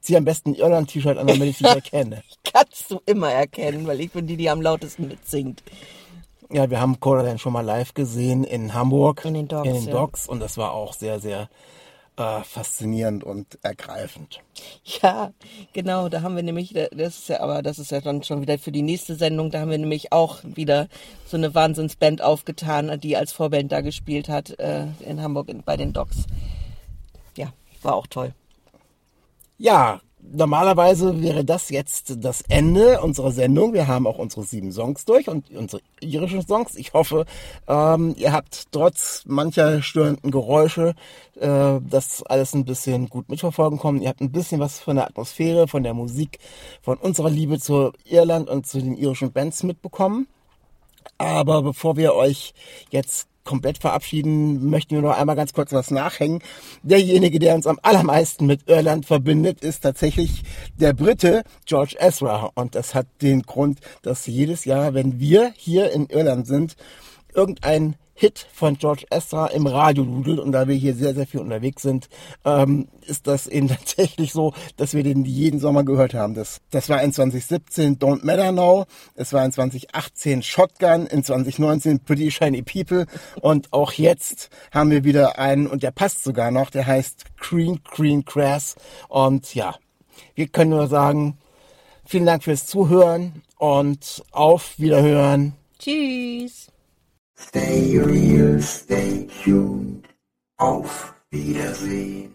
[0.00, 2.22] zieh am besten ein Irland-T-Shirt an, damit ich dich erkenne.
[2.44, 5.62] Kannst du immer erkennen, weil ich bin die, die am lautesten mitsingt.
[6.50, 9.24] Ja, wir haben Coraline schon mal live gesehen in Hamburg.
[9.24, 9.68] In den Docks.
[9.68, 10.26] In den Docks.
[10.26, 10.32] Ja.
[10.32, 11.50] Und das war auch sehr, sehr
[12.18, 14.40] äh, faszinierend und ergreifend.
[14.84, 15.32] Ja,
[15.72, 16.08] genau.
[16.08, 18.72] Da haben wir nämlich, das ist ja, aber das ist ja dann schon wieder für
[18.72, 19.50] die nächste Sendung.
[19.50, 20.88] Da haben wir nämlich auch wieder
[21.26, 25.92] so eine Wahnsinnsband aufgetan, die als Vorband da gespielt hat äh, in Hamburg bei den
[25.92, 26.26] Docks.
[27.36, 27.52] Ja,
[27.82, 28.34] war auch toll.
[29.56, 33.72] Ja, normalerweise wäre das jetzt das Ende unserer Sendung.
[33.72, 36.74] Wir haben auch unsere sieben Songs durch und unsere irischen Songs.
[36.76, 37.24] Ich hoffe,
[37.66, 40.94] ähm, ihr habt trotz mancher störenden Geräusche
[41.36, 44.02] äh, das alles ein bisschen gut mitverfolgen können.
[44.02, 46.38] Ihr habt ein bisschen was von der Atmosphäre, von der Musik,
[46.82, 50.28] von unserer Liebe zu Irland und zu den irischen Bands mitbekommen.
[51.16, 52.54] Aber bevor wir euch
[52.90, 56.42] jetzt komplett verabschieden, möchten wir noch einmal ganz kurz was nachhängen.
[56.82, 60.42] Derjenige, der uns am allermeisten mit Irland verbindet, ist tatsächlich
[60.76, 62.50] der Brite George Ezra.
[62.54, 66.76] Und das hat den Grund, dass jedes Jahr, wenn wir hier in Irland sind,
[67.34, 71.38] irgendein Hit von George Ezra im Radio dudelt und da wir hier sehr, sehr viel
[71.38, 72.08] unterwegs sind,
[72.44, 76.34] ähm, ist das eben tatsächlich so, dass wir den jeden Sommer gehört haben.
[76.34, 82.00] Das, das war in 2017 Don't Matter Now, es war in 2018 Shotgun, in 2019
[82.00, 83.06] Pretty Shiny People
[83.40, 87.80] und auch jetzt haben wir wieder einen und der passt sogar noch, der heißt Green
[87.84, 88.74] Green Grass
[89.08, 89.76] und ja,
[90.34, 91.38] wir können nur sagen,
[92.04, 95.54] vielen Dank fürs Zuhören und auf Wiederhören.
[95.78, 96.72] Tschüss.
[97.40, 100.04] Stay real, stay tuned.
[100.58, 102.34] Auf Wiedersehen.